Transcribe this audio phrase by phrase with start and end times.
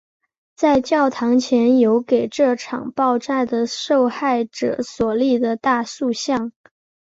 [0.55, 6.51] 在教堂前有给这场爆炸的受害者所立的大塑像。